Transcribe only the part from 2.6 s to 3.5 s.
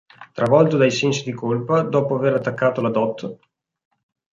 la dott.